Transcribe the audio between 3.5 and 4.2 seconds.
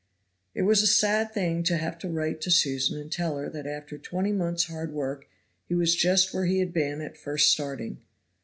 that after